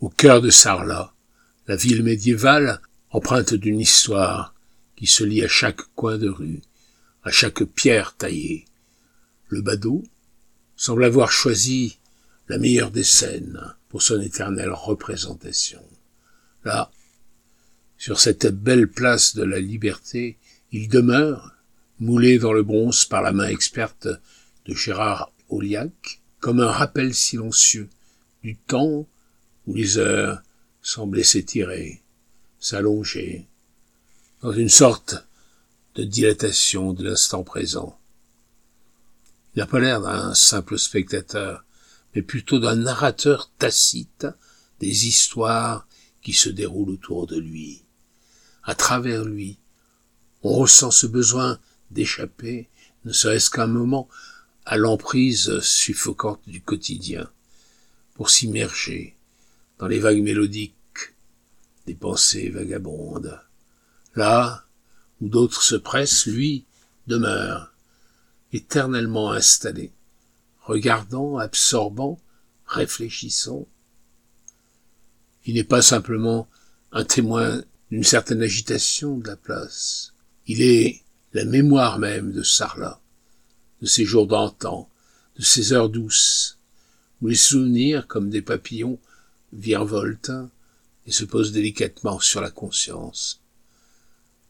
Au 0.00 0.10
cœur 0.10 0.40
de 0.40 0.50
Sarlat, 0.50 1.12
la 1.66 1.74
ville 1.74 2.04
médiévale, 2.04 2.80
empreinte 3.10 3.54
d'une 3.54 3.80
histoire 3.80 4.54
qui 4.94 5.08
se 5.08 5.24
lie 5.24 5.42
à 5.42 5.48
chaque 5.48 5.82
coin 5.96 6.18
de 6.18 6.28
rue, 6.28 6.60
à 7.24 7.32
chaque 7.32 7.64
pierre 7.64 8.14
taillée, 8.16 8.64
le 9.48 9.60
badaud 9.60 10.04
semble 10.76 11.04
avoir 11.04 11.32
choisi 11.32 11.98
la 12.46 12.58
meilleure 12.58 12.92
des 12.92 13.02
scènes 13.02 13.60
pour 13.88 14.02
son 14.02 14.20
éternelle 14.20 14.70
représentation. 14.70 15.82
Là, 16.64 16.92
sur 17.96 18.20
cette 18.20 18.46
belle 18.46 18.86
place 18.86 19.34
de 19.34 19.42
la 19.42 19.58
liberté, 19.58 20.38
il 20.70 20.88
demeure, 20.88 21.56
moulé 21.98 22.38
dans 22.38 22.52
le 22.52 22.62
bronze 22.62 23.04
par 23.04 23.20
la 23.20 23.32
main 23.32 23.48
experte 23.48 24.06
de 24.64 24.74
Gérard 24.74 25.32
Auliac, 25.48 26.20
comme 26.38 26.60
un 26.60 26.70
rappel 26.70 27.14
silencieux 27.14 27.88
du 28.44 28.56
temps 28.56 29.08
où 29.68 29.74
les 29.74 29.98
heures 29.98 30.42
semblaient 30.80 31.22
s'étirer, 31.22 32.02
s'allonger, 32.58 33.46
dans 34.40 34.52
une 34.52 34.70
sorte 34.70 35.16
de 35.94 36.04
dilatation 36.04 36.94
de 36.94 37.04
l'instant 37.04 37.44
présent. 37.44 37.98
Il 39.54 39.58
n'a 39.58 39.66
pas 39.66 39.78
l'air 39.78 40.00
d'un 40.00 40.32
simple 40.32 40.78
spectateur, 40.78 41.64
mais 42.14 42.22
plutôt 42.22 42.58
d'un 42.58 42.76
narrateur 42.76 43.50
tacite 43.58 44.26
des 44.80 45.06
histoires 45.06 45.86
qui 46.22 46.32
se 46.32 46.48
déroulent 46.48 46.90
autour 46.90 47.26
de 47.26 47.38
lui. 47.38 47.82
À 48.62 48.74
travers 48.74 49.24
lui, 49.24 49.58
on 50.42 50.54
ressent 50.54 50.90
ce 50.90 51.06
besoin 51.06 51.58
d'échapper, 51.90 52.70
ne 53.04 53.12
serait-ce 53.12 53.50
qu'un 53.50 53.66
moment, 53.66 54.08
à 54.64 54.78
l'emprise 54.78 55.60
suffocante 55.60 56.40
du 56.46 56.62
quotidien, 56.62 57.30
pour 58.14 58.30
s'immerger 58.30 59.17
dans 59.78 59.86
les 59.86 59.98
vagues 59.98 60.22
mélodiques 60.22 60.74
des 61.86 61.94
pensées 61.94 62.50
vagabondes. 62.50 63.40
Là 64.14 64.64
où 65.20 65.28
d'autres 65.28 65.62
se 65.62 65.76
pressent, 65.76 66.26
lui 66.26 66.64
demeure, 67.06 67.72
éternellement 68.52 69.30
installé, 69.32 69.92
regardant, 70.60 71.38
absorbant, 71.38 72.18
réfléchissant. 72.66 73.66
Il 75.44 75.54
n'est 75.54 75.64
pas 75.64 75.82
simplement 75.82 76.48
un 76.92 77.04
témoin 77.04 77.62
d'une 77.90 78.04
certaine 78.04 78.42
agitation 78.42 79.16
de 79.16 79.26
la 79.26 79.36
place. 79.36 80.12
Il 80.46 80.62
est 80.62 81.02
la 81.32 81.44
mémoire 81.44 81.98
même 81.98 82.32
de 82.32 82.42
Sarlat, 82.42 83.00
de 83.80 83.86
ses 83.86 84.04
jours 84.04 84.26
d'antan, 84.26 84.90
de 85.36 85.42
ses 85.42 85.72
heures 85.72 85.88
douces, 85.88 86.58
où 87.22 87.28
les 87.28 87.36
souvenirs, 87.36 88.06
comme 88.06 88.30
des 88.30 88.42
papillons, 88.42 88.98
virevoltent 89.52 90.50
et 91.06 91.12
se 91.12 91.24
posent 91.24 91.52
délicatement 91.52 92.20
sur 92.20 92.40
la 92.40 92.50
conscience. 92.50 93.40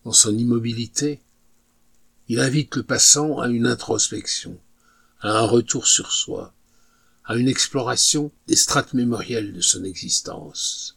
Dans 0.05 0.13
son 0.13 0.37
immobilité, 0.37 1.21
il 2.29 2.41
invite 2.41 2.77
le 2.77 2.83
passant 2.83 3.39
à 3.39 3.49
une 3.49 3.67
introspection, 3.67 4.59
à 5.21 5.39
un 5.39 5.47
retour 5.47 5.87
sur 5.87 6.13
soi, 6.13 6.53
à 7.25 7.37
une 7.37 7.49
exploration 7.49 8.33
des 8.47 8.57
strates 8.57 8.95
mémorielles 8.95 9.53
de 9.53 9.61
son 9.61 9.85
existence. 9.85 10.97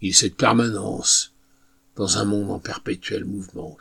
Il 0.00 0.10
est 0.10 0.12
cette 0.12 0.36
permanence 0.36 1.32
dans 1.96 2.18
un 2.18 2.24
monde 2.24 2.50
en 2.50 2.58
perpétuel 2.58 3.24
mouvement, 3.24 3.76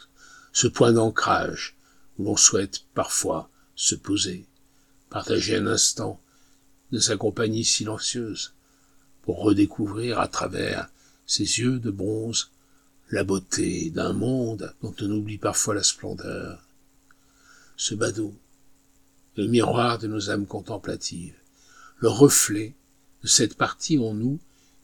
ce 0.54 0.68
point 0.68 0.94
d'ancrage 0.94 1.76
où 2.18 2.26
l'on 2.26 2.38
souhaite 2.38 2.86
parfois 2.94 3.50
se 3.76 3.96
poser, 3.96 4.46
partager 5.10 5.56
un 5.58 5.68
instant 5.68 6.22
de 6.92 7.00
sa 7.00 7.18
compagnie 7.18 7.66
silencieuse, 7.66 8.54
pour 9.24 9.42
redécouvrir 9.42 10.20
à 10.20 10.28
travers 10.28 10.90
ses 11.26 11.60
yeux 11.60 11.80
de 11.80 11.92
bronze 11.92 12.52
la 13.10 13.24
beauté 13.24 13.90
d'un 13.90 14.14
monde 14.14 14.74
dont 14.82 14.94
on 15.02 15.12
oublie 15.12 15.38
parfois 15.38 15.76
la 15.76 15.84
splendeur. 15.84 16.68
Ce 17.76 17.96
badaud, 17.96 18.36
le 19.36 19.48
miroir 19.48 19.98
de 19.98 20.08
nos 20.08 20.30
âmes 20.30 20.46
contemplatives, 20.46 21.36
le 21.98 22.10
reflet 22.10 22.76
de 23.24 23.28
cette 23.28 23.56
partie 23.56 23.98
en 23.98 24.14
nous 24.14 24.40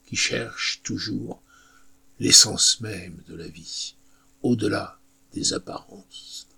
qui 0.06 0.16
cherche 0.16 0.80
toujours 0.82 1.40
l'essence 2.18 2.80
même 2.80 3.22
de 3.28 3.34
la 3.34 3.46
vie, 3.46 3.94
au-delà 4.42 4.98
des 5.32 5.52
apparences. 5.52 6.49